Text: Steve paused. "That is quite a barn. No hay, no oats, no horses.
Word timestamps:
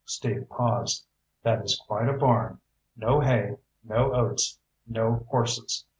Steve 0.03 0.49
paused. 0.49 1.05
"That 1.43 1.63
is 1.63 1.79
quite 1.87 2.09
a 2.09 2.13
barn. 2.17 2.59
No 2.95 3.19
hay, 3.19 3.57
no 3.83 4.11
oats, 4.15 4.57
no 4.87 5.27
horses. 5.29 5.85